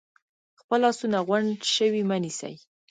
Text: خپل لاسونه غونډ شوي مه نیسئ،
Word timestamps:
خپل 0.61 0.79
لاسونه 0.85 1.17
غونډ 1.27 1.51
شوي 1.75 2.01
مه 2.09 2.17
نیسئ، 2.23 2.53